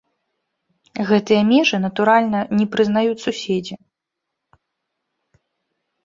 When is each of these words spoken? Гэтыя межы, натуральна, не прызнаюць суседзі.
Гэтыя 1.09 1.41
межы, 1.49 1.77
натуральна, 1.83 2.39
не 2.61 2.65
прызнаюць 2.75 3.19
суседзі. 3.25 3.77